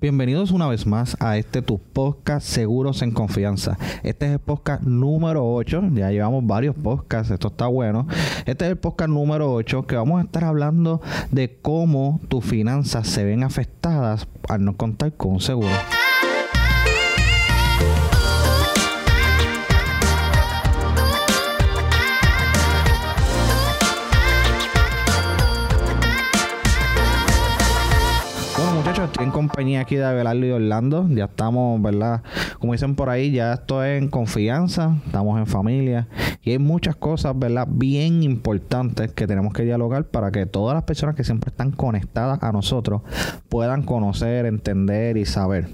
Bienvenidos 0.00 0.52
una 0.52 0.68
vez 0.68 0.86
más 0.86 1.16
a 1.18 1.38
este 1.38 1.60
tu 1.60 1.80
podcast 1.80 2.46
Seguros 2.46 3.02
en 3.02 3.10
Confianza. 3.10 3.76
Este 4.04 4.26
es 4.26 4.32
el 4.34 4.38
podcast 4.38 4.84
número 4.84 5.44
8. 5.52 5.82
Ya 5.94 6.12
llevamos 6.12 6.46
varios 6.46 6.76
podcasts, 6.76 7.32
esto 7.32 7.48
está 7.48 7.66
bueno. 7.66 8.06
Este 8.46 8.64
es 8.66 8.70
el 8.70 8.78
podcast 8.78 9.10
número 9.10 9.52
8 9.52 9.88
que 9.88 9.96
vamos 9.96 10.20
a 10.20 10.24
estar 10.24 10.44
hablando 10.44 11.02
de 11.32 11.58
cómo 11.60 12.20
tus 12.28 12.44
finanzas 12.44 13.08
se 13.08 13.24
ven 13.24 13.42
afectadas 13.42 14.28
al 14.48 14.64
no 14.64 14.76
contar 14.76 15.14
con 15.14 15.32
un 15.32 15.40
seguro. 15.40 15.74
Estoy 29.08 29.24
en 29.24 29.30
compañía 29.30 29.80
aquí 29.80 29.96
de 29.96 30.04
Abelardo 30.04 30.46
y 30.46 30.50
Orlando. 30.50 31.06
Ya 31.10 31.24
estamos, 31.24 31.80
¿verdad? 31.82 32.22
Como 32.58 32.72
dicen 32.72 32.94
por 32.94 33.08
ahí, 33.08 33.30
ya 33.30 33.54
estoy 33.54 33.90
en 33.90 34.08
confianza, 34.08 34.96
estamos 35.06 35.38
en 35.38 35.46
familia. 35.46 36.08
Y 36.42 36.52
hay 36.52 36.58
muchas 36.58 36.96
cosas, 36.96 37.38
¿verdad? 37.38 37.66
Bien 37.70 38.22
importantes 38.22 39.12
que 39.12 39.26
tenemos 39.26 39.52
que 39.52 39.64
dialogar 39.64 40.04
para 40.04 40.30
que 40.30 40.46
todas 40.46 40.74
las 40.74 40.84
personas 40.84 41.14
que 41.14 41.24
siempre 41.24 41.50
están 41.50 41.72
conectadas 41.72 42.42
a 42.42 42.52
nosotros 42.52 43.02
puedan 43.48 43.82
conocer, 43.82 44.46
entender 44.46 45.16
y 45.16 45.24
saber. 45.24 45.68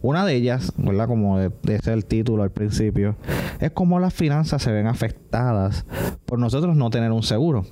Una 0.00 0.24
de 0.24 0.34
ellas, 0.34 0.72
¿verdad? 0.76 1.06
Como 1.08 1.38
ese 1.40 1.92
el 1.92 2.04
título 2.04 2.42
al 2.42 2.50
principio, 2.50 3.16
es 3.60 3.70
cómo 3.70 3.98
las 3.98 4.14
finanzas 4.14 4.62
se 4.62 4.70
ven 4.70 4.86
afectadas 4.86 5.86
por 6.28 6.38
nosotros 6.38 6.76
no 6.76 6.90
tener 6.90 7.10
un 7.10 7.22
seguro. 7.22 7.64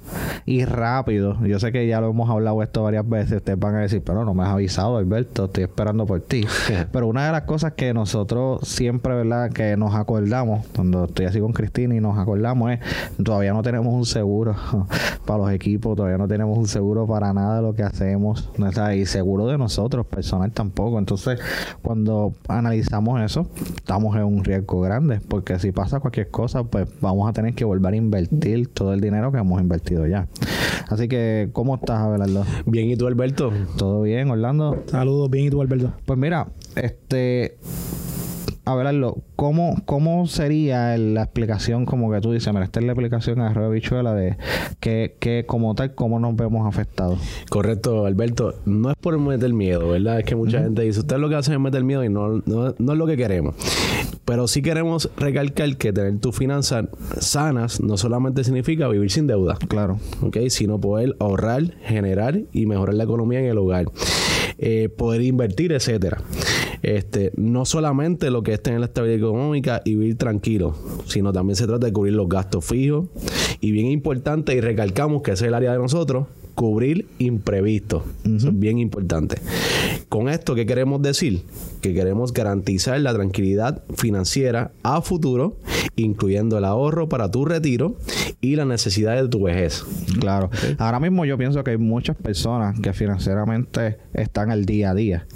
Y 0.47 0.65
rápido, 0.65 1.37
yo 1.45 1.61
sé 1.61 1.73
que 1.73 1.87
ya 1.87 2.01
lo 2.01 2.09
hemos 2.09 2.31
hablado 2.31 2.63
esto 2.63 2.83
varias 2.83 3.07
veces, 3.07 3.37
ustedes 3.37 3.59
van 3.59 3.75
a 3.75 3.81
decir, 3.81 4.03
pero 4.03 4.25
no 4.25 4.33
me 4.33 4.45
has 4.45 4.49
avisado, 4.49 4.97
Alberto, 4.97 5.45
estoy 5.45 5.65
esperando 5.65 6.07
por 6.07 6.23
ti. 6.23 6.47
pero 6.93 7.07
una 7.07 7.27
de 7.27 7.33
las 7.33 7.43
cosas 7.43 7.75
que 7.75 7.93
nosotros 7.93 8.67
siempre, 8.67 9.15
¿verdad? 9.15 9.51
Que 9.51 9.77
nos 9.77 9.95
acordamos, 9.95 10.67
cuando 10.75 11.05
estoy 11.05 11.27
así 11.27 11.39
con 11.39 11.53
Cristina 11.53 11.95
y 11.97 12.01
nos 12.01 12.17
acordamos 12.17 12.73
es, 12.73 12.81
todavía 13.23 13.53
no 13.53 13.63
tenemos 13.63 13.93
un 13.93 14.07
seguro 14.07 14.57
para 15.27 15.39
los 15.39 15.51
equipos, 15.51 15.95
todavía 15.95 16.17
no 16.17 16.27
tenemos 16.27 16.57
un 16.57 16.67
seguro 16.67 17.07
para 17.07 17.35
nada 17.35 17.57
de 17.57 17.63
lo 17.63 17.75
que 17.75 17.83
hacemos, 17.83 18.51
¿no? 18.57 18.71
Y 18.95 19.05
seguro 19.05 19.47
de 19.49 19.59
nosotros, 19.59 20.07
personal 20.07 20.51
tampoco. 20.53 20.99
Entonces, 20.99 21.39
cuando 21.83 22.33
analizamos 22.49 23.21
eso, 23.21 23.51
estamos 23.77 24.17
en 24.17 24.25
un 24.25 24.45
riesgo 24.45 24.81
grande, 24.81 25.21
porque 25.29 25.59
si 25.59 25.73
pasa 25.73 26.01
cualquier 26.01 26.31
cosa, 26.31 26.65
pues 26.65 26.89
vamos 27.03 27.29
a 27.29 27.35
tener 27.35 27.55
que 27.55 27.67
volver 27.67 27.93
a 27.93 27.97
invertir 27.97 28.46
todo 28.73 28.93
el 28.93 29.01
dinero 29.01 29.33
que 29.33 29.39
hemos 29.39 29.61
invertido 29.61 30.07
ya. 30.07 30.29
Así 30.89 31.09
que, 31.09 31.51
¿cómo 31.53 31.75
estás, 31.75 31.99
Abelardo? 31.99 32.45
Bien, 32.65 32.89
¿y 32.91 32.97
tú, 32.97 33.07
Alberto? 33.07 33.53
¿Todo 33.77 34.03
bien, 34.03 34.31
Orlando? 34.31 34.85
Saludos, 34.87 35.31
bien, 35.31 35.47
¿y 35.47 35.51
tú, 35.51 35.61
Alberto? 35.61 35.93
Pues 36.05 36.19
mira, 36.19 36.49
este... 36.77 37.57
Abelardo, 38.69 39.23
¿cómo, 39.37 39.81
¿cómo 39.85 40.27
sería 40.27 40.99
la 40.99 41.23
explicación, 41.23 41.87
como 41.87 42.11
que 42.11 42.21
tú 42.21 42.33
dices, 42.33 42.53
mira, 42.53 42.65
esta 42.65 42.81
es 42.81 42.87
la 42.87 42.93
explicación 42.95 43.41
a 43.41 43.51
Arroyo 43.51 43.71
Bichuela 43.71 44.13
de 44.13 44.37
que, 44.81 45.15
que 45.21 45.45
como 45.47 45.77
tal, 45.77 45.95
cómo 45.95 46.19
nos 46.19 46.35
vemos 46.35 46.67
afectados? 46.67 47.21
Correcto, 47.49 48.07
Alberto. 48.07 48.57
No 48.65 48.91
es 48.91 48.97
por 49.01 49.17
meter 49.21 49.53
miedo, 49.55 49.89
¿verdad? 49.91 50.19
Es 50.19 50.25
que 50.25 50.35
mucha 50.35 50.61
gente 50.65 50.83
dice, 50.83 50.99
usted 50.99 51.17
lo 51.19 51.29
que 51.29 51.37
hace 51.37 51.53
es 51.53 51.61
meter 51.61 51.85
miedo 51.85 52.03
y 52.03 52.09
no, 52.09 52.43
no, 52.45 52.75
no 52.77 52.93
es 52.93 52.99
lo 52.99 53.07
que 53.07 53.17
queremos. 53.17 53.55
Pero 54.25 54.49
sí 54.49 54.63
queremos 54.63 55.11
recalcar 55.17 55.77
que 55.77 55.93
tener 55.93 56.19
tus 56.19 56.37
finanzas 56.37 56.87
sanas 57.21 57.81
no 57.81 57.97
solamente 57.97 58.43
significa 58.43 58.89
vivir 58.89 59.13
sin 59.13 59.29
deuda, 59.29 59.57
Claro. 59.69 60.01
¿ok? 60.23 60.39
Sino 60.49 60.81
poder 60.81 61.15
ahorrar, 61.21 61.63
generar 61.85 62.41
y 62.53 62.67
mejorar 62.67 62.97
la 62.97 63.05
economía 63.05 63.39
en 63.39 63.47
el 63.47 63.59
hogar. 63.59 63.87
Eh, 64.59 64.89
poder 64.89 65.23
invertir, 65.23 65.71
etcétera. 65.73 66.19
Este, 66.83 67.33
no 67.37 67.65
solamente 67.65 68.31
lo 68.31 68.43
que 68.43 68.55
es 68.55 68.63
tener 68.63 68.81
la 68.81 68.87
estabilidad 68.87 69.19
económica 69.19 69.83
y 69.85 69.95
vivir 69.95 70.17
tranquilo, 70.17 70.77
sino 71.07 71.33
también 71.33 71.57
se 71.57 71.67
trata 71.67 71.87
de 71.87 71.93
cubrir 71.93 72.15
los 72.15 72.29
gastos 72.29 72.65
fijos. 72.65 73.07
Y 73.61 73.73
bien 73.73 73.87
importante, 73.87 74.55
y 74.55 74.61
recalcamos 74.61 75.23
que 75.23 75.33
ese 75.33 75.45
es 75.45 75.49
el 75.49 75.55
área 75.55 75.73
de 75.73 75.79
nosotros, 75.79 76.27
cubrir 76.57 77.07
imprevistos. 77.19 78.03
Eso 78.25 78.49
es 78.49 78.59
bien 78.59 78.79
importante. 78.79 79.37
Con 80.09 80.29
esto, 80.29 80.55
¿qué 80.55 80.67
queremos 80.67 81.03
decir? 81.03 81.43
Que 81.83 81.93
queremos 81.93 82.33
garantizar 82.33 82.99
la 83.01 83.13
tranquilidad 83.13 83.83
financiera 83.97 84.73
a 84.83 85.03
futuro, 85.03 85.59
incluyendo 85.97 86.57
el 86.57 86.65
ahorro 86.65 87.09
para 87.09 87.31
tu 87.31 87.45
retiro 87.45 87.97
y 88.41 88.57
las 88.57 88.67
necesidades 88.67 89.23
de 89.23 89.29
tu 89.29 89.43
vejez. 89.43 89.85
Claro. 90.19 90.51
Ahora 90.79 90.99
mismo 90.99 91.25
yo 91.27 91.37
pienso 91.37 91.63
que 91.63 91.73
hay 91.73 91.77
muchas 91.77 92.17
personas 92.17 92.81
que 92.81 92.93
financieramente 92.95 93.99
están 94.15 94.51
al 94.51 94.65
día 94.65 94.91
a 94.91 94.95
día, 94.95 95.27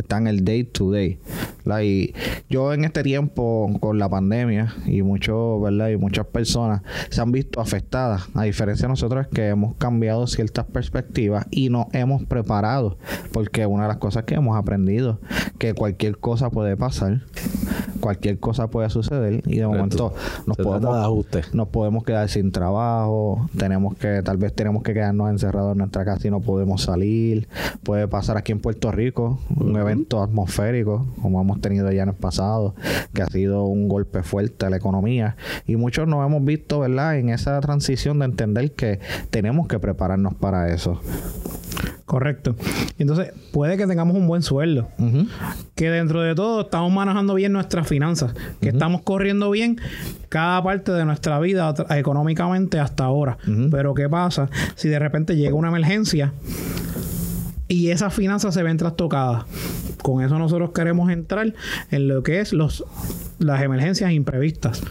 están 0.00 0.26
el 0.26 0.44
day 0.44 0.64
to 0.64 0.90
day. 0.90 1.18
¿verdad? 1.64 1.82
Y 1.82 2.14
yo 2.48 2.72
en 2.72 2.84
este 2.84 3.02
tiempo 3.02 3.70
con 3.80 3.98
la 3.98 4.08
pandemia 4.08 4.74
y 4.86 5.02
mucho, 5.02 5.60
¿verdad? 5.60 5.88
Y 5.88 5.96
muchas 5.96 6.26
personas 6.26 6.82
se 7.10 7.20
han 7.20 7.32
visto 7.32 7.60
afectadas. 7.60 8.28
A 8.34 8.44
diferencia 8.44 8.86
de 8.86 8.90
nosotros 8.90 9.26
es 9.26 9.32
que 9.32 9.48
hemos 9.48 9.76
cambiado 9.76 10.26
ciertas 10.26 10.64
perspectivas 10.66 11.46
y 11.50 11.68
nos 11.68 11.86
hemos 11.92 12.24
preparado. 12.24 12.96
Porque 13.32 13.66
una 13.66 13.84
de 13.84 13.88
las 13.88 13.98
cosas 13.98 14.24
que 14.24 14.34
hemos 14.34 14.56
aprendido, 14.56 15.20
que 15.58 15.74
cualquier 15.74 16.18
cosa 16.18 16.50
puede 16.50 16.76
pasar, 16.76 17.22
cualquier 18.00 18.38
cosa 18.38 18.68
puede 18.68 18.88
suceder 18.90 19.42
y 19.46 19.58
de 19.58 19.66
momento 19.66 20.14
nos 20.46 20.56
podemos 20.56 21.26
nos 21.52 21.68
podemos 21.68 22.04
quedar 22.04 22.28
sin 22.28 22.52
trabajo, 22.52 23.48
tenemos 23.56 23.96
que, 23.96 24.22
tal 24.22 24.36
vez 24.36 24.54
tenemos 24.54 24.82
que 24.82 24.94
quedarnos 24.94 25.30
encerrados 25.30 25.72
en 25.72 25.78
nuestra 25.78 26.04
casa 26.04 26.28
y 26.28 26.30
no 26.30 26.40
podemos 26.40 26.82
salir. 26.82 27.48
Puede 27.82 28.08
pasar 28.08 28.36
aquí 28.36 28.52
en 28.52 28.60
Puerto 28.60 28.92
Rico 28.92 29.40
un 29.56 29.76
evento 29.88 30.22
atmosférico, 30.22 31.06
como 31.22 31.40
hemos 31.40 31.60
tenido 31.60 31.90
ya 31.90 32.02
en 32.02 32.10
el 32.10 32.14
pasado, 32.14 32.74
que 33.12 33.22
ha 33.22 33.26
sido 33.26 33.64
un 33.64 33.88
golpe 33.88 34.22
fuerte 34.22 34.66
a 34.66 34.70
la 34.70 34.76
economía. 34.76 35.36
Y 35.66 35.76
muchos 35.76 36.06
nos 36.06 36.24
hemos 36.26 36.44
visto, 36.44 36.80
¿verdad?, 36.80 37.18
en 37.18 37.30
esa 37.30 37.60
transición 37.60 38.18
de 38.18 38.26
entender 38.26 38.72
que 38.72 39.00
tenemos 39.30 39.68
que 39.68 39.78
prepararnos 39.78 40.34
para 40.34 40.72
eso. 40.72 41.00
Correcto. 42.04 42.56
Entonces, 42.98 43.32
puede 43.52 43.76
que 43.76 43.86
tengamos 43.86 44.16
un 44.16 44.26
buen 44.26 44.42
sueldo, 44.42 44.88
que 45.74 45.90
dentro 45.90 46.22
de 46.22 46.34
todo 46.34 46.62
estamos 46.62 46.90
manejando 46.90 47.34
bien 47.34 47.52
nuestras 47.52 47.86
finanzas, 47.86 48.32
que 48.60 48.70
estamos 48.70 49.02
corriendo 49.02 49.50
bien 49.50 49.78
cada 50.30 50.62
parte 50.62 50.92
de 50.92 51.04
nuestra 51.04 51.38
vida 51.38 51.74
económicamente 51.90 52.80
hasta 52.80 53.04
ahora. 53.04 53.36
Pero 53.70 53.92
¿qué 53.92 54.08
pasa 54.08 54.48
si 54.74 54.88
de 54.88 54.98
repente 54.98 55.36
llega 55.36 55.54
una 55.54 55.68
emergencia 55.68 56.32
y 57.68 57.90
esas 57.90 58.14
finanzas 58.14 58.54
se 58.54 58.62
ven 58.62 58.76
trastocadas? 58.76 59.44
Con 60.02 60.22
eso 60.22 60.38
nosotros 60.38 60.70
queremos 60.72 61.10
entrar 61.10 61.54
en 61.90 62.08
lo 62.08 62.22
que 62.22 62.40
es 62.40 62.52
los 62.52 62.84
las 63.38 63.62
emergencias 63.62 64.12
imprevistas. 64.12 64.82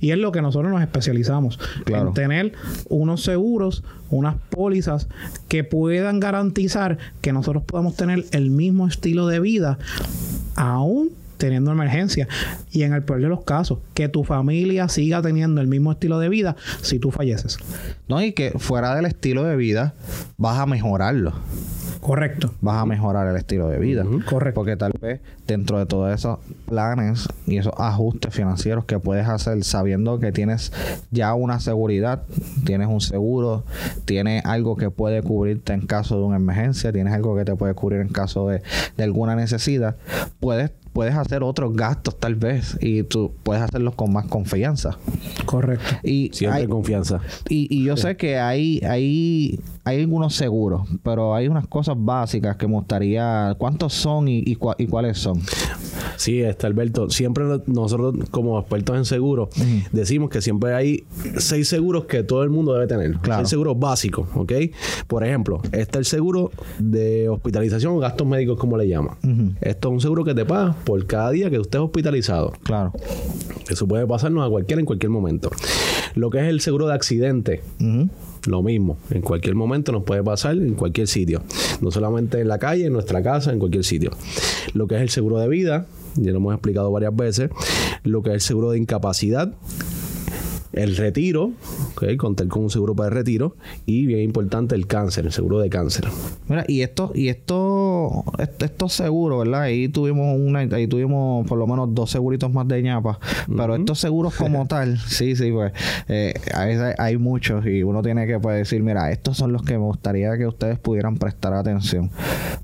Y 0.00 0.10
es 0.10 0.18
lo 0.18 0.32
que 0.32 0.42
nosotros 0.42 0.72
nos 0.72 0.80
especializamos. 0.80 1.58
Claro. 1.84 2.08
En 2.08 2.14
tener 2.14 2.52
unos 2.88 3.22
seguros, 3.22 3.84
unas 4.10 4.36
pólizas 4.48 5.08
que 5.48 5.64
puedan 5.64 6.18
garantizar 6.18 6.98
que 7.20 7.32
nosotros 7.32 7.62
podamos 7.64 7.96
tener 7.96 8.24
el 8.32 8.50
mismo 8.50 8.86
estilo 8.86 9.26
de 9.26 9.40
vida 9.40 9.78
aún 10.56 11.10
teniendo 11.40 11.72
emergencia. 11.72 12.28
Y 12.70 12.84
en 12.84 12.92
el 12.92 13.02
peor 13.02 13.20
de 13.20 13.28
los 13.28 13.42
casos, 13.42 13.78
que 13.94 14.08
tu 14.08 14.22
familia 14.22 14.88
siga 14.88 15.20
teniendo 15.22 15.60
el 15.60 15.66
mismo 15.66 15.90
estilo 15.90 16.20
de 16.20 16.28
vida 16.28 16.54
si 16.82 17.00
tú 17.00 17.10
falleces. 17.10 17.58
No, 18.06 18.22
y 18.22 18.32
que 18.32 18.52
fuera 18.58 18.94
del 18.94 19.06
estilo 19.06 19.42
de 19.42 19.56
vida, 19.56 19.94
vas 20.36 20.58
a 20.58 20.66
mejorarlo. 20.66 21.32
Correcto. 22.00 22.54
vas 22.62 22.82
a 22.82 22.86
mejorar 22.86 23.28
el 23.28 23.36
estilo 23.36 23.68
de 23.68 23.78
vida. 23.78 24.04
Correcto. 24.28 24.54
Porque 24.54 24.76
tal 24.76 24.92
vez 25.00 25.20
dentro 25.46 25.78
de 25.78 25.86
todos 25.86 26.12
esos 26.14 26.38
planes 26.66 27.28
y 27.46 27.58
esos 27.58 27.74
ajustes 27.76 28.34
financieros 28.34 28.86
que 28.86 28.98
puedes 28.98 29.28
hacer 29.28 29.62
sabiendo 29.64 30.18
que 30.18 30.32
tienes 30.32 30.72
ya 31.10 31.34
una 31.34 31.60
seguridad, 31.60 32.22
tienes 32.64 32.88
un 32.88 33.00
seguro, 33.02 33.64
tienes 34.06 34.44
algo 34.46 34.76
que 34.76 34.90
puede 34.90 35.22
cubrirte 35.22 35.74
en 35.74 35.82
caso 35.82 36.16
de 36.16 36.22
una 36.22 36.36
emergencia, 36.36 36.90
tienes 36.90 37.12
algo 37.12 37.36
que 37.36 37.44
te 37.44 37.54
puede 37.54 37.74
cubrir 37.74 38.00
en 38.00 38.08
caso 38.08 38.48
de, 38.48 38.62
de 38.96 39.04
alguna 39.04 39.36
necesidad, 39.36 39.96
puedes 40.40 40.70
puedes 41.00 41.14
hacer 41.14 41.42
otros 41.42 41.72
gastos 41.74 42.18
tal 42.18 42.34
vez 42.34 42.76
y 42.82 43.04
tú 43.04 43.32
puedes 43.42 43.62
hacerlos 43.62 43.94
con 43.94 44.12
más 44.12 44.26
confianza. 44.26 44.98
Correcto. 45.46 45.96
Y 46.02 46.28
Siempre 46.34 46.60
hay- 46.60 46.66
confianza. 46.66 47.20
y, 47.48 47.74
y 47.74 47.84
yo 47.84 47.96
sé 47.96 48.18
que 48.18 48.38
hay, 48.38 48.80
hay, 48.86 49.58
hay 49.84 50.00
algunos 50.02 50.34
seguros, 50.34 50.82
pero 51.02 51.34
hay 51.34 51.48
unas 51.48 51.66
cosas 51.66 51.96
básicas 51.98 52.56
que 52.56 52.66
me 52.68 52.74
gustaría. 52.74 53.54
¿Cuántos 53.56 53.94
son 53.94 54.28
y, 54.28 54.40
y, 54.40 54.56
cua- 54.56 54.74
y 54.76 54.88
cuáles 54.88 55.16
son? 55.16 55.40
Sí, 56.18 56.42
este 56.42 56.66
Alberto, 56.66 57.08
siempre 57.08 57.44
no- 57.44 57.62
nosotros 57.66 58.14
como 58.30 58.58
expertos 58.58 58.94
en 58.98 59.06
seguros 59.06 59.48
decimos 59.92 60.28
que 60.28 60.42
siempre 60.42 60.74
hay 60.74 61.04
seis 61.38 61.66
seguros 61.66 62.04
que 62.04 62.22
todo 62.24 62.42
el 62.42 62.50
mundo 62.50 62.74
debe 62.74 62.86
tener. 62.86 63.12
Claro. 63.20 63.40
Seis 63.40 63.48
seguros 63.48 63.78
básicos, 63.78 64.28
¿ok? 64.34 64.52
Por 65.06 65.24
ejemplo, 65.24 65.62
está 65.72 65.98
el 65.98 66.04
seguro 66.04 66.50
de 66.78 67.30
hospitalización 67.30 67.94
o 67.94 67.98
gastos 68.00 68.26
médicos, 68.26 68.58
como 68.58 68.76
le 68.76 68.86
llaman. 68.86 69.14
Esto 69.62 69.88
es 69.88 69.92
un 69.94 70.00
seguro 70.02 70.24
que 70.24 70.34
te 70.34 70.44
paga 70.44 70.74
por 70.90 71.06
cada 71.06 71.30
día 71.30 71.48
que 71.50 71.56
tú 71.56 71.62
estés 71.62 71.80
hospitalizado. 71.80 72.52
Claro. 72.64 72.92
Eso 73.68 73.86
puede 73.86 74.08
pasarnos 74.08 74.44
a 74.44 74.50
cualquiera 74.50 74.80
en 74.80 74.86
cualquier 74.86 75.10
momento. 75.10 75.48
Lo 76.16 76.30
que 76.30 76.38
es 76.38 76.46
el 76.46 76.60
seguro 76.60 76.88
de 76.88 76.94
accidente. 76.94 77.62
Lo 78.48 78.62
mismo, 78.64 78.98
en 79.10 79.22
cualquier 79.22 79.54
momento 79.54 79.92
nos 79.92 80.02
puede 80.02 80.24
pasar 80.24 80.56
en 80.56 80.74
cualquier 80.74 81.06
sitio, 81.06 81.42
no 81.80 81.92
solamente 81.92 82.40
en 82.40 82.48
la 82.48 82.58
calle, 82.58 82.86
en 82.86 82.92
nuestra 82.92 83.22
casa, 83.22 83.52
en 83.52 83.60
cualquier 83.60 83.84
sitio. 83.84 84.10
Lo 84.74 84.88
que 84.88 84.96
es 84.96 85.02
el 85.02 85.10
seguro 85.10 85.38
de 85.38 85.46
vida, 85.46 85.86
ya 86.16 86.32
lo 86.32 86.38
hemos 86.38 86.54
explicado 86.54 86.90
varias 86.90 87.14
veces, 87.14 87.50
lo 88.02 88.24
que 88.24 88.30
es 88.30 88.34
el 88.34 88.40
seguro 88.40 88.72
de 88.72 88.78
incapacidad, 88.78 89.54
el 90.72 90.96
retiro, 90.96 91.52
¿ok? 91.96 92.16
contar 92.16 92.48
con 92.48 92.62
un 92.62 92.70
seguro 92.70 92.94
para 92.94 93.08
el 93.08 93.14
retiro 93.14 93.56
y 93.86 94.06
bien 94.06 94.20
importante 94.20 94.74
el 94.74 94.86
cáncer, 94.86 95.26
el 95.26 95.32
seguro 95.32 95.58
de 95.58 95.68
cáncer. 95.68 96.06
Mira, 96.48 96.64
y 96.66 96.82
esto, 96.82 97.12
y 97.14 97.28
esto, 97.28 97.89
est- 98.38 98.62
estos 98.62 98.92
seguros, 98.92 99.44
¿verdad? 99.44 99.62
Ahí 99.62 99.88
tuvimos 99.88 100.38
una, 100.38 100.60
ahí 100.60 100.86
tuvimos 100.86 101.46
por 101.46 101.58
lo 101.58 101.66
menos 101.66 101.94
dos 101.94 102.10
seguritos 102.10 102.52
más 102.52 102.66
de 102.68 102.82
ñapa. 102.82 103.18
Pero 103.54 103.74
estos 103.76 103.98
seguros 103.98 104.34
como 104.34 104.66
tal, 104.68 104.98
sí, 104.98 105.36
sí, 105.36 105.50
pues, 105.52 105.72
eh, 106.08 106.34
hay 106.98 107.16
muchos 107.16 107.64
y 107.66 107.82
uno 107.82 108.02
tiene 108.02 108.26
que 108.26 108.38
pues, 108.38 108.56
decir, 108.58 108.82
mira, 108.82 109.10
estos 109.10 109.36
son 109.36 109.52
los 109.52 109.62
que 109.62 109.72
me 109.78 109.84
gustaría 109.84 110.36
que 110.36 110.46
ustedes 110.46 110.78
pudieran 110.78 111.16
prestar 111.16 111.52
atención. 111.54 112.10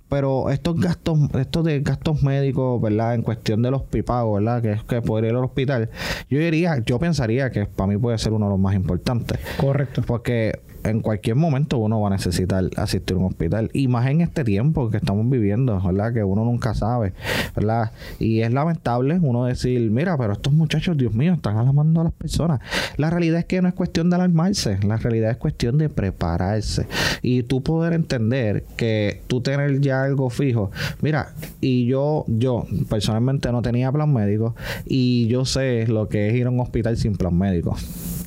Pero 0.09 0.51
estos 0.51 0.79
gastos, 0.81 1.19
estos 1.39 1.65
de 1.65 1.81
gastos 1.81 2.23
médicos, 2.23 2.81
¿verdad? 2.81 3.15
En 3.15 3.23
cuestión 3.23 3.61
de 3.63 3.71
los 3.71 3.83
pipagos, 3.83 4.39
¿verdad? 4.43 4.63
Que 4.63 4.73
es 4.73 4.83
que 4.85 5.03
poder 5.03 5.25
ir 5.27 5.31
al 5.33 5.45
hospital, 5.45 5.91
yo 6.31 6.39
diría, 6.39 6.79
yo 6.85 6.99
pensaría 6.99 7.51
que 7.51 7.67
para 7.67 7.89
mí 7.89 7.97
puede 7.97 8.17
ser 8.19 8.33
uno 8.33 8.47
de 8.47 8.51
los 8.51 8.61
más 8.61 8.75
importantes. 8.75 9.39
Correcto. 9.57 10.03
Porque 10.07 10.61
en 10.87 11.01
cualquier 11.01 11.37
momento 11.37 11.79
uno 11.79 12.01
va 12.01 12.09
a 12.09 12.11
necesitar 12.11 12.65
asistir 12.77 13.17
a 13.17 13.21
un 13.21 13.27
hospital. 13.27 13.71
Y 13.73 13.89
más 13.89 14.07
en 14.07 14.21
este 14.21 14.45
tiempo 14.45 14.91
que 14.91 14.97
estamos 14.97 15.29
viviendo, 15.29 15.81
¿verdad? 15.81 16.13
Que 16.13 16.25
uno 16.25 16.45
nunca 16.45 16.75
sabe, 16.75 17.13
¿verdad? 17.55 17.93
Y 18.19 18.41
es 18.41 18.53
lamentable 18.53 19.19
uno 19.21 19.45
decir, 19.45 19.91
mira, 19.91 20.17
pero 20.17 20.33
estos 20.33 20.53
muchachos, 20.53 20.97
Dios 20.97 21.13
mío, 21.15 21.35
están 21.35 21.57
alarmando 21.57 22.01
a 22.01 22.05
las 22.05 22.13
personas. 22.13 22.61
La 22.97 23.11
realidad 23.11 23.41
es 23.41 23.45
que 23.47 23.61
no 23.61 23.69
es 23.69 23.75
cuestión 23.75 24.11
de 24.11 24.17
alarmarse, 24.17 24.79
la 24.87 24.97
realidad 24.97 25.31
es 25.31 25.37
cuestión 25.37 25.79
de 25.79 25.89
prepararse. 25.89 26.87
Y 27.23 27.43
tú 27.43 27.63
poder 27.63 27.93
entender 27.93 28.65
que 28.77 29.23
tú 29.27 29.41
tener 29.41 29.81
ya 29.81 30.03
algo 30.03 30.31
fijo. 30.31 30.71
Mira, 31.03 31.33
y 31.61 31.87
yo, 31.87 32.25
yo 32.29 32.67
personalmente 32.89 33.51
no 33.53 33.63
tenía 33.63 33.91
plan 33.93 34.13
médico 34.13 34.55
y 34.87 35.27
yo 35.29 35.45
sé 35.45 35.87
lo 35.87 36.09
que 36.09 36.29
es 36.29 36.35
ir 36.35 36.47
a 36.47 36.51
un 36.51 36.61
hospital 36.61 36.97
sin 36.97 37.17
plan 37.17 37.37
médico. 37.37 37.77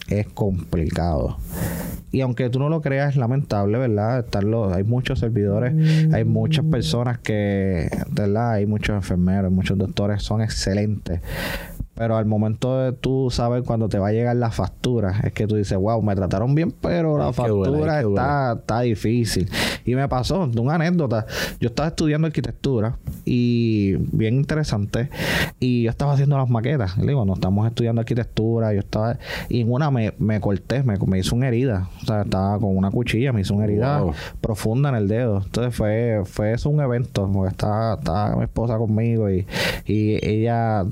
Es 0.09 0.27
complicado. 0.27 1.37
Y 2.11 2.21
aunque 2.21 2.49
tú 2.49 2.57
no 2.59 2.69
lo 2.69 2.81
creas, 2.81 3.11
es 3.11 3.15
lamentable, 3.17 3.77
¿verdad? 3.77 4.19
Están 4.25 4.49
los- 4.49 4.73
hay 4.73 4.83
muchos 4.83 5.19
servidores, 5.19 5.73
hay 6.13 6.23
muchas 6.25 6.65
personas 6.65 7.19
que, 7.19 7.87
¿verdad? 8.11 8.53
Hay 8.53 8.65
muchos 8.65 8.95
enfermeros, 8.95 9.51
muchos 9.51 9.77
doctores, 9.77 10.23
son 10.23 10.41
excelentes. 10.41 11.21
Pero 11.99 12.15
al 12.15 12.25
momento 12.25 12.79
de 12.79 12.93
tú 12.93 13.27
saber 13.29 13.63
cuando 13.63 13.89
te 13.89 13.99
va 13.99 14.07
a 14.07 14.11
llegar 14.13 14.33
la 14.37 14.51
factura, 14.51 15.19
es 15.23 15.33
que 15.33 15.45
tú 15.47 15.55
dices, 15.55 15.77
wow, 15.77 16.01
me 16.01 16.15
trataron 16.15 16.55
bien, 16.55 16.71
pero 16.71 17.17
la 17.17 17.33
factura 17.33 17.99
está, 17.99 18.53
está 18.57 18.79
difícil. 18.81 19.49
Y 19.85 19.95
me 19.95 20.07
pasó, 20.07 20.47
de 20.47 20.61
una 20.61 20.75
anécdota. 20.75 21.25
Yo 21.59 21.67
estaba 21.67 21.89
estudiando 21.89 22.27
arquitectura 22.27 22.97
y 23.25 23.95
bien 24.15 24.35
interesante. 24.35 25.09
Y 25.59 25.83
yo 25.83 25.89
estaba 25.89 26.13
haciendo 26.13 26.37
las 26.37 26.49
maquetas. 26.49 26.97
Le 26.97 27.07
digo, 27.07 27.17
cuando 27.19 27.33
estamos 27.33 27.67
estudiando 27.67 27.99
arquitectura, 27.99 28.73
yo 28.73 28.79
estaba. 28.79 29.17
Y 29.49 29.59
en 29.61 29.71
una 29.71 29.91
me, 29.91 30.13
me 30.19 30.39
corté, 30.39 30.83
me, 30.83 30.97
me 31.05 31.19
hizo 31.19 31.35
una 31.35 31.49
herida. 31.49 31.89
O 32.01 32.05
sea, 32.05 32.21
estaba 32.21 32.57
con 32.59 32.77
una 32.77 32.91
cuchilla, 32.91 33.33
me 33.33 33.41
hizo 33.41 33.53
una 33.55 33.65
herida 33.65 33.99
Wow. 33.99 34.13
profunda 34.39 34.87
en 34.89 34.95
el 34.95 35.07
dedo. 35.09 35.41
Entonces 35.43 35.75
fue, 35.75 36.21
fue 36.23 36.53
eso 36.53 36.69
un 36.69 36.79
evento, 36.79 37.29
porque 37.33 37.49
estaba, 37.51 37.95
estaba 37.95 38.35
mi 38.37 38.43
esposa 38.43 38.77
conmigo 38.77 39.29
y, 39.29 39.45
y 39.85 40.23
ella 40.25 40.85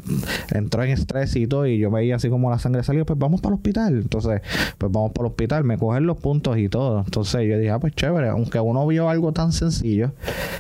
entró 0.52 0.84
en 0.84 0.97
estrés 1.00 1.36
y 1.36 1.48
todo, 1.48 1.66
y 1.68 1.78
yo 1.80 1.90
veía 1.92 2.16
así 2.18 2.30
como 2.30 2.50
la 2.50 2.60
sangre 2.60 2.84
salía, 2.84 3.06
pues 3.06 3.18
vamos 3.20 3.42
para 3.42 3.54
el 3.54 3.60
hospital. 3.60 3.98
Entonces, 3.98 4.42
pues 4.78 4.92
vamos 4.92 5.12
para 5.12 5.28
el 5.28 5.32
hospital, 5.32 5.64
me 5.64 5.78
cogen 5.78 6.06
los 6.06 6.18
puntos 6.18 6.58
y 6.58 6.70
todo. 6.70 7.00
Entonces 7.06 7.48
yo 7.48 7.58
dije, 7.58 7.72
ah, 7.72 7.80
pues 7.80 7.94
chévere, 7.96 8.30
aunque 8.30 8.60
uno 8.60 8.86
vio 8.88 9.10
algo 9.10 9.32
tan 9.32 9.52
sencillo, 9.52 10.12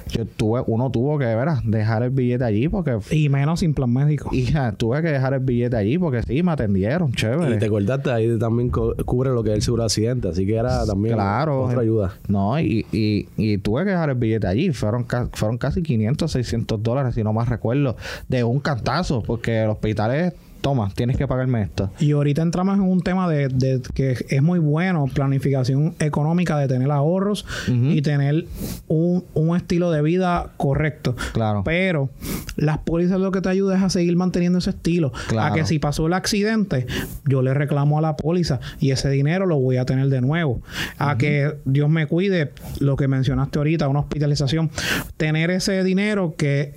yo 0.10 0.26
tuve, 0.26 0.64
uno 0.68 0.90
tuvo 0.92 1.18
que, 1.18 1.26
verás, 1.26 1.60
dejar 1.64 2.04
el 2.04 2.10
billete 2.12 2.44
allí 2.44 2.68
porque 2.70 2.98
Y 3.12 3.30
menos 3.30 3.60
sin 3.60 3.74
plan 3.74 3.92
médico. 3.92 4.30
hija, 4.34 4.72
tuve 4.74 5.02
que 5.02 5.10
dejar 5.10 5.34
el 5.34 5.40
billete 5.42 5.76
allí 5.76 5.98
porque 5.98 6.22
sí, 6.24 6.44
me 6.44 6.52
atendieron, 6.52 7.12
chévere. 7.14 7.56
Y 7.56 7.60
te 7.60 7.66
acordaste, 7.66 8.12
ahí 8.12 8.38
también 8.40 8.70
co- 8.70 8.96
cubre 9.06 9.30
lo 9.32 9.44
que 9.44 9.50
es 9.52 9.56
el 9.58 9.62
seguro 9.62 9.84
de 9.84 9.88
accidente, 9.88 10.28
así 10.30 10.46
que 10.46 10.56
era 10.56 10.86
también 10.86 11.16
Claro. 11.16 11.64
otra 11.64 11.82
ayuda. 11.82 12.14
No, 12.28 12.60
y, 12.60 12.86
y, 12.92 13.28
y 13.38 13.58
tuve 13.58 13.84
que 13.84 13.92
dejar 13.92 14.10
el 14.10 14.16
billete 14.16 14.48
allí. 14.48 14.72
Fueron, 14.72 15.04
ca- 15.04 15.30
fueron 15.34 15.58
casi 15.58 15.82
500, 15.82 16.32
600 16.32 16.82
dólares, 16.84 17.16
si 17.16 17.24
no 17.24 17.34
más 17.34 17.50
recuerdo, 17.50 17.96
de 18.28 18.44
un 18.44 18.60
cantazo, 18.60 19.24
porque 19.24 19.64
el 19.64 19.70
hospital 19.70 20.14
es, 20.14 20.27
toma, 20.62 20.92
tienes 20.96 21.18
que 21.18 21.28
pagarme 21.28 21.62
esto. 21.62 21.92
Y 22.00 22.12
ahorita 22.12 22.42
entramos 22.42 22.76
en 22.76 22.84
un 22.84 23.02
tema 23.02 23.30
de, 23.30 23.48
de 23.48 23.82
que 23.94 24.18
es 24.30 24.42
muy 24.42 24.60
bueno 24.60 25.06
planificación 25.14 25.96
económica 26.00 26.58
de 26.58 26.68
tener 26.68 26.92
ahorros 26.92 27.46
y 27.68 28.02
tener 28.02 28.46
un, 28.88 29.24
un 29.34 29.56
estilo 29.56 29.92
de 29.92 30.02
vida 30.02 30.52
correcto. 30.58 31.16
Claro. 31.34 31.64
Pero 31.64 32.10
las 32.56 32.80
pólizas 32.80 33.20
lo 33.20 33.32
que 33.32 33.42
te 33.42 33.50
ayuda 33.50 33.78
es 33.78 33.84
a 33.84 33.90
seguir 33.90 34.16
manteniendo 34.16 34.60
ese 34.60 34.72
estilo. 34.72 35.12
Claro. 35.28 35.54
A 35.54 35.56
que 35.56 35.66
si 35.66 35.80
pasó 35.80 36.08
el 36.08 36.14
accidente, 36.14 36.88
yo 37.26 37.42
le 37.42 37.54
reclamo 37.54 37.98
a 37.98 38.02
la 38.02 38.18
póliza 38.18 38.60
y 38.80 38.92
ese 38.92 39.10
dinero 39.10 39.46
lo 39.46 39.58
voy 39.60 39.78
a 39.78 39.86
tener 39.86 40.10
de 40.10 40.22
nuevo. 40.22 40.62
A 40.98 41.18
que 41.18 41.56
Dios 41.66 41.90
me 41.90 42.08
cuide, 42.08 42.52
lo 42.80 42.96
que 42.96 43.08
mencionaste 43.08 43.60
ahorita, 43.60 43.88
una 43.88 44.00
hospitalización. 44.00 44.70
Tener 45.18 45.52
ese 45.52 45.84
dinero 45.84 46.36
que 46.38 46.74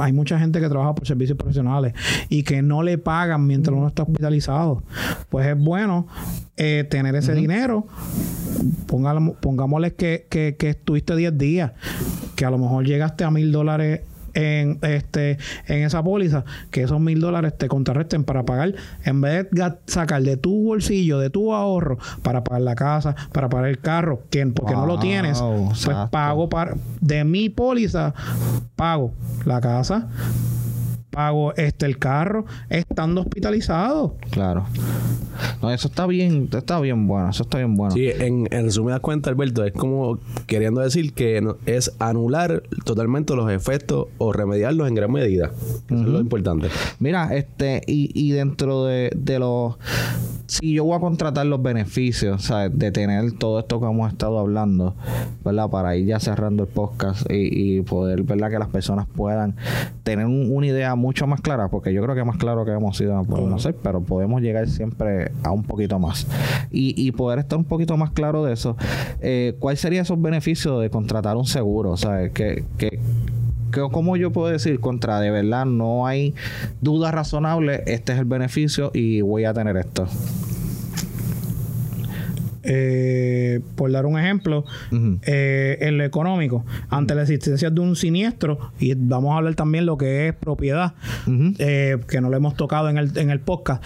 hay 0.00 0.12
mucha 0.12 0.38
gente 0.38 0.60
que 0.60 0.68
trabaja 0.68 0.94
por 0.94 1.06
servicios 1.06 1.36
profesionales 1.38 1.94
y 2.28 2.42
que 2.42 2.62
no 2.62 2.82
le 2.82 2.98
pagan 2.98 3.46
mientras 3.46 3.76
uno 3.76 3.88
está 3.88 4.02
hospitalizado. 4.02 4.82
Pues 5.28 5.46
es 5.46 5.58
bueno 5.58 6.06
eh, 6.56 6.86
tener 6.90 7.14
ese 7.16 7.34
dinero. 7.34 7.86
Póngalo- 8.86 9.36
pongámosle 9.40 9.94
que, 9.94 10.26
que, 10.30 10.56
que 10.58 10.70
estuviste 10.70 11.14
10 11.16 11.36
días, 11.38 11.72
que 12.34 12.44
a 12.44 12.50
lo 12.50 12.58
mejor 12.58 12.84
llegaste 12.86 13.24
a 13.24 13.30
mil 13.30 13.52
dólares 13.52 14.00
en 14.36 14.78
este 14.82 15.38
en 15.66 15.82
esa 15.82 16.04
póliza, 16.04 16.44
que 16.70 16.82
esos 16.82 17.00
mil 17.00 17.20
dólares 17.20 17.56
te 17.56 17.68
contrarresten 17.68 18.22
para 18.22 18.44
pagar, 18.44 18.74
en 19.04 19.20
vez 19.20 19.48
de 19.50 19.72
sacar 19.86 20.22
de 20.22 20.36
tu 20.36 20.64
bolsillo, 20.64 21.18
de 21.18 21.30
tu 21.30 21.52
ahorro, 21.52 21.98
para 22.22 22.44
pagar 22.44 22.62
la 22.62 22.74
casa, 22.74 23.16
para 23.32 23.48
pagar 23.48 23.70
el 23.70 23.78
carro, 23.78 24.22
que 24.30 24.46
porque 24.46 24.74
no 24.74 24.86
lo 24.86 24.98
tienes, 24.98 25.40
pues 25.40 25.80
exacto. 25.80 26.10
pago 26.10 26.48
para, 26.48 26.74
de 27.00 27.24
mi 27.24 27.48
póliza, 27.48 28.14
pago 28.76 29.12
la 29.44 29.60
casa, 29.60 30.08
pago 31.16 31.54
este 31.54 31.86
el 31.86 31.98
carro, 31.98 32.44
estando 32.68 33.22
hospitalizado. 33.22 34.16
Claro. 34.30 34.66
No, 35.62 35.70
eso 35.70 35.88
está 35.88 36.06
bien, 36.06 36.48
está 36.52 36.78
bien 36.78 37.06
bueno, 37.06 37.30
eso 37.30 37.42
está 37.44 37.56
bien 37.56 37.74
bueno. 37.74 37.94
Sí, 37.94 38.06
en, 38.06 38.46
en 38.50 38.64
resumidas 38.66 39.00
cuentas, 39.00 39.32
Alberto, 39.32 39.64
es 39.64 39.72
como 39.72 40.18
queriendo 40.46 40.82
decir 40.82 41.14
que 41.14 41.40
no- 41.40 41.56
es 41.64 41.90
anular 41.98 42.62
totalmente 42.84 43.34
los 43.34 43.50
efectos 43.50 44.08
o 44.18 44.34
remediarlos 44.34 44.88
en 44.88 44.94
gran 44.94 45.10
medida. 45.10 45.52
Eso 45.86 45.94
es 46.02 46.06
lo 46.06 46.20
importante. 46.20 46.68
Mira, 47.00 47.34
este, 47.34 47.80
y, 47.86 48.10
y 48.14 48.32
dentro 48.32 48.84
de, 48.84 49.10
de 49.16 49.38
los. 49.38 49.76
Si 50.46 50.72
yo 50.74 50.84
voy 50.84 50.96
a 50.96 51.00
contratar 51.00 51.44
los 51.46 51.60
beneficios, 51.62 52.44
¿sabes? 52.44 52.78
De 52.78 52.92
tener 52.92 53.32
todo 53.32 53.58
esto 53.58 53.80
que 53.80 53.86
hemos 53.86 54.12
estado 54.12 54.38
hablando, 54.38 54.94
¿verdad? 55.44 55.68
Para 55.70 55.96
ir 55.96 56.06
ya 56.06 56.20
cerrando 56.20 56.62
el 56.64 56.68
podcast 56.68 57.28
y, 57.30 57.78
y 57.78 57.80
poder, 57.82 58.22
¿verdad? 58.22 58.50
Que 58.50 58.58
las 58.60 58.68
personas 58.68 59.06
puedan 59.08 59.56
tener 60.04 60.26
un- 60.26 60.50
una 60.54 60.66
idea 60.68 60.94
mucho 60.94 61.26
más 61.26 61.40
clara, 61.40 61.68
porque 61.68 61.92
yo 61.92 62.00
creo 62.02 62.14
que 62.14 62.22
más 62.24 62.36
claro 62.36 62.64
que 62.64 62.70
hemos 62.70 63.00
ido, 63.00 63.14
no 63.14 63.24
podemos 63.24 63.62
ser, 63.62 63.74
pero 63.82 64.00
podemos 64.02 64.40
llegar 64.40 64.68
siempre 64.68 65.32
a 65.42 65.50
un 65.50 65.64
poquito 65.64 65.98
más. 65.98 66.26
Y, 66.70 66.94
y 66.96 67.10
poder 67.12 67.40
estar 67.40 67.58
un 67.58 67.64
poquito 67.64 67.96
más 67.96 68.10
claro 68.12 68.44
de 68.44 68.52
eso. 68.52 68.76
Eh, 69.20 69.56
¿Cuál 69.58 69.76
sería 69.76 70.02
esos 70.02 70.20
beneficios 70.22 70.80
de 70.80 70.90
contratar 70.90 71.36
un 71.36 71.46
seguro? 71.46 71.96
¿Sabes? 71.96 72.30
Que, 72.32 72.64
que, 72.78 73.00
¿Cómo 73.90 74.16
yo 74.16 74.32
puedo 74.32 74.48
decir 74.48 74.80
contra 74.80 75.20
de 75.20 75.30
verdad 75.30 75.66
no 75.66 76.06
hay 76.06 76.34
duda 76.80 77.10
razonable? 77.10 77.82
Este 77.86 78.12
es 78.12 78.18
el 78.18 78.24
beneficio 78.24 78.90
y 78.94 79.20
voy 79.20 79.44
a 79.44 79.52
tener 79.52 79.76
esto. 79.76 80.06
Eh, 82.68 83.60
por 83.76 83.90
dar 83.92 84.06
un 84.06 84.18
ejemplo, 84.18 84.64
eh, 85.22 85.78
en 85.80 85.98
lo 85.98 86.04
económico, 86.04 86.64
ante 86.90 87.14
la 87.14 87.22
existencia 87.22 87.70
de 87.70 87.80
un 87.80 87.94
siniestro, 87.96 88.58
y 88.80 88.94
vamos 88.94 89.34
a 89.34 89.38
hablar 89.38 89.54
también 89.54 89.86
lo 89.86 89.96
que 89.96 90.28
es 90.28 90.34
propiedad, 90.34 90.94
eh, 91.58 91.96
que 92.08 92.20
no 92.20 92.28
lo 92.28 92.36
hemos 92.36 92.56
tocado 92.56 92.88
en 92.88 92.98
el, 92.98 93.16
en 93.16 93.30
el 93.30 93.40
podcast. 93.40 93.82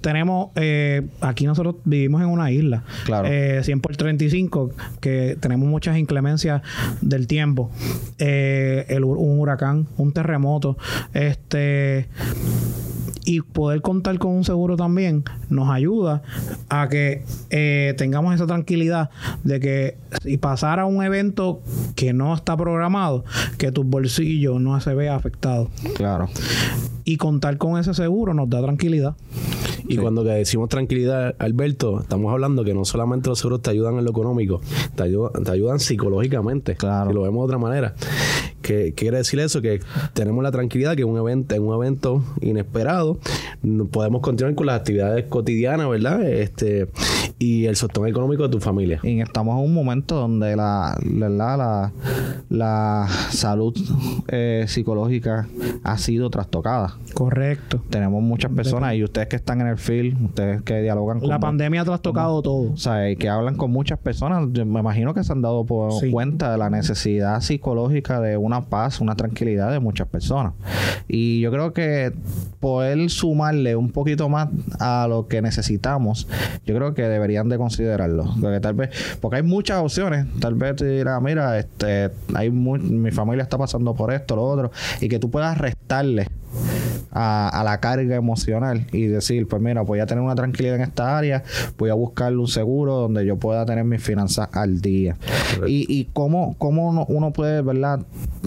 Tenemos, 0.00 0.50
eh, 0.54 1.02
aquí 1.20 1.44
nosotros 1.46 1.76
vivimos 1.84 2.22
en 2.22 2.28
una 2.28 2.50
isla, 2.52 2.84
Claro. 3.04 3.26
eh, 3.28 3.60
100 3.64 3.80
por 3.80 3.96
35, 3.96 4.70
que 5.00 5.36
tenemos 5.40 5.68
muchas 5.68 5.98
inclemencias 5.98 6.62
del 7.00 7.26
tiempo. 7.26 7.70
El 8.18 9.04
un 9.04 9.40
huracán, 9.40 9.88
un 9.96 10.12
terremoto, 10.12 10.76
este 11.14 12.08
y 13.24 13.40
poder 13.40 13.82
contar 13.82 14.18
con 14.18 14.32
un 14.32 14.44
seguro 14.44 14.76
también 14.76 15.24
nos 15.48 15.68
ayuda 15.68 16.22
a 16.68 16.88
que 16.88 17.22
eh, 17.50 17.94
tengamos 17.96 18.34
esa 18.34 18.46
tranquilidad 18.46 19.10
de 19.44 19.60
que 19.60 19.96
si 20.22 20.38
pasara 20.38 20.86
un 20.86 21.02
evento 21.02 21.60
que 21.94 22.12
no 22.12 22.34
está 22.34 22.56
programado, 22.56 23.24
que 23.58 23.72
tu 23.72 23.84
bolsillo 23.84 24.58
no 24.58 24.80
se 24.80 24.94
vea 24.94 25.14
afectado. 25.14 25.68
Claro. 25.94 26.28
Y 27.04 27.16
contar 27.16 27.58
con 27.58 27.78
ese 27.78 27.94
seguro 27.94 28.34
nos 28.34 28.48
da 28.48 28.62
tranquilidad. 28.62 29.16
Y 29.88 29.96
cuando 29.96 30.22
decimos 30.22 30.68
tranquilidad, 30.68 31.34
Alberto, 31.38 32.00
estamos 32.00 32.32
hablando 32.32 32.62
que 32.62 32.74
no 32.74 32.84
solamente 32.84 33.28
los 33.28 33.40
seguros 33.40 33.62
te 33.62 33.70
ayudan 33.70 33.98
en 33.98 34.04
lo 34.04 34.10
económico, 34.10 34.60
te 34.94 35.02
ayudan, 35.02 35.42
te 35.42 35.50
ayudan 35.50 35.80
psicológicamente. 35.80 36.76
Claro. 36.76 37.10
Si 37.10 37.14
lo 37.14 37.22
vemos 37.22 37.40
de 37.40 37.44
otra 37.44 37.58
manera. 37.58 37.94
¿Qué 38.62 38.92
quiere 38.94 39.18
decir 39.18 39.40
eso? 39.40 39.60
Que 39.62 39.80
tenemos 40.12 40.42
la 40.42 40.50
tranquilidad 40.50 40.96
que 40.96 41.04
un 41.04 41.16
evento, 41.16 41.54
en 41.54 41.62
un 41.62 41.74
evento 41.74 42.22
inesperado 42.40 43.18
podemos 43.90 44.20
continuar 44.22 44.54
con 44.54 44.66
las 44.66 44.80
actividades 44.80 45.24
cotidianas, 45.26 45.88
¿verdad? 45.88 46.22
Este 46.22 46.88
y 47.38 47.64
el 47.66 47.76
sostén 47.76 48.06
económico 48.06 48.42
de 48.42 48.48
tu 48.50 48.60
familia. 48.60 49.00
Y 49.02 49.20
estamos 49.20 49.58
en 49.58 49.64
un 49.64 49.72
momento 49.72 50.14
donde 50.16 50.56
la, 50.56 50.94
¿verdad? 51.02 51.56
la, 51.58 51.92
la 52.50 53.08
salud 53.30 53.74
eh, 54.28 54.66
psicológica 54.68 55.48
ha 55.82 55.96
sido 55.96 56.28
trastocada. 56.28 56.96
Correcto. 57.14 57.82
Tenemos 57.88 58.22
muchas 58.22 58.50
personas 58.52 58.94
y 58.94 59.04
ustedes 59.04 59.28
que 59.28 59.36
están 59.36 59.60
en 59.62 59.68
el 59.68 59.78
field, 59.78 60.22
ustedes 60.22 60.62
que 60.62 60.82
dialogan 60.82 61.20
con 61.20 61.28
La 61.30 61.40
pandemia 61.40 61.80
ha 61.80 61.84
trastocado 61.84 62.42
todo. 62.42 62.72
o 62.72 62.76
sea, 62.76 63.10
y 63.10 63.16
que 63.16 63.28
hablan 63.30 63.56
con 63.56 63.70
muchas 63.70 63.98
personas, 63.98 64.48
yo 64.52 64.66
me 64.66 64.80
imagino 64.80 65.14
que 65.14 65.24
se 65.24 65.32
han 65.32 65.40
dado 65.40 65.64
por 65.64 65.92
Sí. 65.92 66.10
cuenta 66.10 66.52
de 66.52 66.58
la 66.58 66.68
necesidad 66.68 67.40
psicológica 67.40 68.20
de 68.20 68.36
una 68.36 68.49
paz, 68.62 69.00
una 69.00 69.14
tranquilidad 69.14 69.70
de 69.70 69.80
muchas 69.80 70.08
personas. 70.08 70.52
Y 71.08 71.40
yo 71.40 71.50
creo 71.50 71.72
que 71.72 72.12
poder 72.60 73.08
sumarle 73.10 73.76
un 73.76 73.90
poquito 73.90 74.28
más 74.28 74.48
a 74.78 75.06
lo 75.08 75.28
que 75.28 75.42
necesitamos, 75.42 76.26
yo 76.66 76.74
creo 76.74 76.94
que 76.94 77.02
deberían 77.02 77.48
de 77.48 77.56
considerarlo. 77.56 78.34
Porque 78.40 78.60
tal 78.60 78.74
vez, 78.74 78.90
porque 79.20 79.36
hay 79.36 79.42
muchas 79.42 79.80
opciones, 79.80 80.26
tal 80.40 80.54
vez 80.54 80.76
te 80.76 80.86
dirá, 80.86 81.20
mira, 81.20 81.58
este, 81.58 82.10
hay 82.34 82.50
mi 82.50 83.10
familia 83.10 83.42
está 83.42 83.58
pasando 83.58 83.94
por 83.94 84.12
esto, 84.12 84.36
lo 84.36 84.44
otro, 84.44 84.70
y 85.00 85.08
que 85.08 85.18
tú 85.18 85.30
puedas 85.30 85.56
restarle 85.56 86.26
a, 87.12 87.48
a 87.48 87.64
la 87.64 87.80
carga 87.80 88.16
emocional 88.16 88.86
y 88.92 89.06
decir, 89.06 89.46
pues 89.48 89.60
mira, 89.60 89.82
voy 89.82 90.00
a 90.00 90.06
tener 90.06 90.22
una 90.22 90.34
tranquilidad 90.34 90.76
en 90.76 90.82
esta 90.82 91.18
área, 91.18 91.42
voy 91.78 91.90
a 91.90 91.94
buscarle 91.94 92.38
un 92.38 92.48
seguro 92.48 92.94
donde 92.96 93.26
yo 93.26 93.36
pueda 93.36 93.64
tener 93.66 93.84
mis 93.84 94.02
finanzas 94.02 94.48
al 94.52 94.80
día. 94.80 95.16
Y, 95.66 95.86
y 95.88 96.08
cómo, 96.12 96.54
cómo 96.58 96.88
uno, 96.88 97.06
uno 97.08 97.32
puede, 97.32 97.62
¿verdad? 97.62 98.00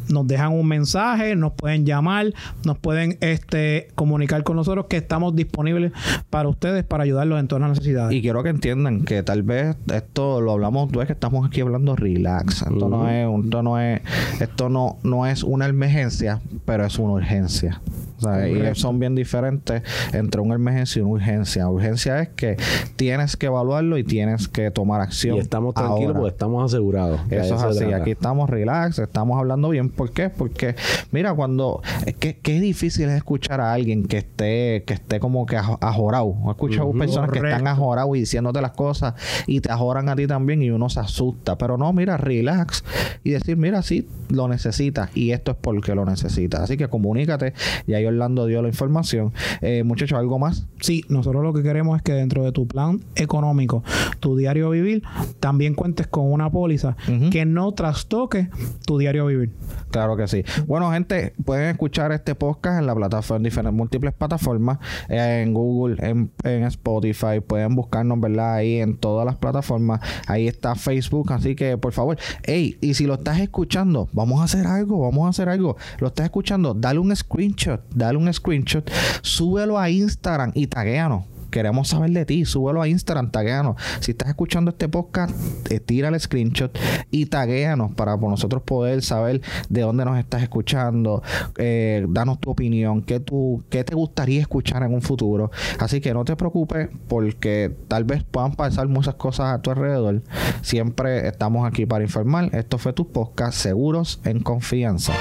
Nos 0.09 0.27
dejan 0.27 0.53
un 0.53 0.67
mensaje, 0.67 1.37
nos 1.37 1.53
pueden 1.53 1.87
llamar, 1.87 2.35
nos 2.65 2.79
pueden 2.79 3.17
este, 3.21 3.89
comunicar 3.95 4.43
con 4.43 4.57
nosotros 4.57 4.87
que 4.87 4.97
estamos 4.97 5.37
disponibles 5.37 5.93
para 6.29 6.49
ustedes 6.49 6.85
para 6.85 7.05
ayudarlos 7.05 7.41
en 7.41 7.49
todas 7.49 7.63
las 7.63 7.71
necesidades. 7.71 8.17
Y 8.17 8.23
quiero 8.23 8.43
que 8.43 8.51
entiendan 8.51 9.05
que 9.05 9.23
tal 9.23 9.43
vez 9.43 9.77
esto 9.93 10.41
lo 10.41 10.53
hablamos, 10.53 10.91
tú 10.91 11.01
es 11.01 11.07
que 11.07 11.13
estamos 11.13 11.47
aquí 11.47 11.61
hablando 11.61 11.97
relax. 11.97 12.63
Esto 12.63 12.89
no 12.89 13.09
es, 13.09 13.45
esto 13.45 13.63
no 13.63 13.81
es, 13.81 14.01
esto 14.41 14.69
no, 14.69 14.99
no 15.03 15.27
es 15.27 15.43
una 15.43 15.67
emergencia, 15.67 16.41
pero 16.65 16.85
es 16.85 16.99
una 16.99 17.13
urgencia. 17.15 17.81
O 18.21 18.33
sea, 18.33 18.49
y 18.49 18.75
son 18.75 18.99
bien 18.99 19.15
diferentes 19.15 19.83
entre 20.13 20.41
una 20.41 20.55
emergencia 20.55 21.01
y 21.01 21.03
una 21.03 21.13
urgencia. 21.13 21.69
Urgencia 21.69 22.21
es 22.21 22.29
que 22.31 22.57
tienes 22.97 23.37
que 23.37 23.47
evaluarlo 23.47 23.99
y 23.99 24.05
tienes 24.05 24.49
que 24.49 24.71
tomar 24.71 25.01
acción. 25.01 25.37
Y 25.37 25.41
estamos 25.41 25.75
tranquilos 25.75 26.09
ahora. 26.09 26.19
porque 26.21 26.33
estamos 26.33 26.65
asegurados. 26.73 27.21
Eso 27.31 27.55
es 27.57 27.63
así, 27.63 27.85
aquí 27.93 28.13
estamos 28.13 28.51
relax, 28.51 28.99
estamos 28.99 29.39
hablando 29.39 29.69
bien. 29.71 29.89
¿Por 29.91 30.13
qué? 30.13 30.29
Porque, 30.31 30.75
mira, 31.13 31.33
cuando. 31.35 31.83
Es 32.07 32.17
que 32.17 32.39
qué 32.39 32.61
difícil 32.61 33.09
es 33.09 33.17
escuchar 33.17 33.61
a 33.61 33.73
alguien 33.73 34.07
que 34.07 34.19
esté, 34.19 34.85
que 34.87 34.95
esté 34.95 35.21
como 35.21 35.47
que 35.47 35.57
ajo- 35.57 35.79
ajorado. 35.81 36.35
He 36.47 36.51
escuchado 36.51 36.89
Ujú. 36.89 36.99
personas 36.99 37.31
que 37.31 37.39
están 37.39 37.67
ajorados 37.67 38.17
y 38.17 38.21
diciéndote 38.21 38.61
las 38.61 38.73
cosas 38.73 39.15
y 39.47 39.61
te 39.61 39.71
ajoran 39.73 40.09
a 40.09 40.17
ti 40.17 40.27
también 40.27 40.63
y 40.63 40.71
uno 40.71 40.89
se 40.89 41.01
asusta. 41.01 41.57
Pero 41.59 41.77
no, 41.79 41.93
mira, 41.93 42.17
relax 42.17 42.85
y 43.25 43.31
decir, 43.31 43.57
mira, 43.57 43.83
sí, 43.83 44.09
lo 44.29 44.49
necesitas 44.49 45.11
y 45.17 45.33
esto 45.33 45.53
es 45.53 45.57
porque 45.61 45.95
lo 45.95 46.05
necesitas. 46.05 46.61
Así 46.61 46.77
que 46.77 46.89
comunícate. 46.89 47.55
Y 47.87 47.95
ahí 47.95 48.05
Orlando 48.11 48.47
dio 48.47 48.63
la 48.63 48.69
información. 48.69 49.33
Eh, 49.61 49.83
muchachos, 49.85 50.19
¿algo 50.19 50.39
más? 50.39 50.67
Sí, 50.81 51.05
nosotros 51.09 51.43
lo 51.43 51.53
que 51.53 51.63
queremos 51.63 51.97
es 51.97 52.03
que 52.03 52.13
dentro 52.13 52.45
de 52.45 52.53
tu 52.53 52.67
plan 52.67 53.01
económico, 53.15 53.83
tu 54.21 54.37
diario 54.37 54.71
vivir, 54.71 55.03
también 55.41 55.75
cuentes 55.75 56.07
con 56.07 56.31
una 56.31 56.51
póliza 56.51 56.97
que 57.31 57.45
no 57.45 57.73
trastoque 57.73 58.49
tu 58.87 58.99
diario 58.99 59.27
vivir. 59.27 59.51
Claro 59.91 60.17
que 60.17 60.29
sí. 60.29 60.45
Bueno, 60.67 60.91
gente, 60.93 61.35
pueden 61.45 61.71
escuchar 61.71 62.13
este 62.13 62.35
podcast 62.35 62.81
en 62.81 62.87
la 62.87 62.95
plataforma, 62.95 63.39
en 63.39 63.43
diferentes 63.43 63.77
múltiples 63.77 64.15
plataformas, 64.15 64.79
eh, 65.09 65.43
en 65.45 65.53
Google, 65.53 65.97
en, 65.99 66.31
en 66.45 66.65
Spotify, 66.65 67.41
pueden 67.45 67.75
buscarnos, 67.75 68.21
¿verdad? 68.21 68.55
Ahí 68.55 68.81
en 68.81 68.97
todas 68.97 69.27
las 69.27 69.37
plataformas. 69.37 70.01
Ahí 70.27 70.47
está 70.47 70.75
Facebook, 70.75 71.33
así 71.33 71.55
que 71.55 71.77
por 71.77 71.93
favor, 71.93 72.17
hey, 72.45 72.77
y 72.81 72.95
si 72.95 73.07
lo 73.07 73.15
estás 73.15 73.41
escuchando, 73.41 74.09
vamos 74.13 74.41
a 74.41 74.45
hacer 74.45 74.67
algo, 74.67 75.01
vamos 75.01 75.27
a 75.27 75.31
hacer 75.31 75.49
algo. 75.49 75.77
Lo 75.99 76.09
estás 76.09 76.25
escuchando, 76.25 76.75
dale 76.75 76.99
un 76.99 77.15
screenshot, 77.15 77.81
dale 78.01 78.19
un 78.19 78.33
screenshot, 78.33 78.91
súbelo 79.23 79.79
a 79.79 79.91
Instagram 79.91 80.53
y 80.55 80.67
taguéanos. 80.67 81.25
Queremos 81.51 81.89
saber 81.89 82.11
de 82.11 82.25
ti, 82.25 82.45
súbelo 82.45 82.81
a 82.81 82.89
Instagram, 82.89 83.31
taguéanos. 83.31 83.77
Si 84.01 84.13
estás 84.13 84.29
escuchando 84.29 84.71
este 84.71 84.89
podcast, 84.89 85.35
eh, 85.71 85.81
tira 85.81 86.09
el 86.09 86.19
screenshot 86.19 86.77
y 87.11 87.27
taguéanos 87.27 87.93
para 87.93 88.17
nosotros 88.17 88.63
poder 88.63 89.03
saber 89.03 89.41
de 89.69 89.81
dónde 89.81 90.05
nos 90.05 90.19
estás 90.19 90.43
escuchando. 90.43 91.23
Eh, 91.59 92.07
danos 92.09 92.39
tu 92.39 92.51
opinión, 92.51 93.03
qué, 93.03 93.19
tú, 93.19 93.65
qué 93.69 93.83
te 93.83 93.97
gustaría 93.97 94.41
escuchar 94.41 94.85
en 94.85 94.95
un 94.95 95.03
futuro. 95.03 95.51
Así 95.81 96.01
que 96.01 96.15
no 96.15 96.25
te 96.25 96.37
preocupes 96.37 96.89
porque 97.09 97.75
tal 97.89 98.05
vez 98.05 98.23
puedan 98.23 98.55
pasar 98.55 98.87
muchas 98.87 99.15
cosas 99.15 99.53
a 99.53 99.61
tu 99.61 99.71
alrededor. 99.71 100.23
Siempre 100.63 101.27
estamos 101.27 101.67
aquí 101.67 101.85
para 101.85 102.05
informar. 102.05 102.55
Esto 102.55 102.79
fue 102.79 102.93
tu 102.93 103.11
podcast 103.11 103.59
Seguros 103.59 104.21
en 104.25 104.41
Confianza. 104.41 105.13